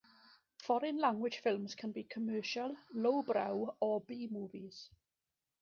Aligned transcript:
Foreign 0.57 0.97
language 0.97 1.37
films 1.43 1.75
can 1.75 1.91
be 1.91 2.03
commercial, 2.03 2.75
low 2.91 3.21
brow 3.21 3.75
or 3.79 4.01
B-movies. 4.01 4.89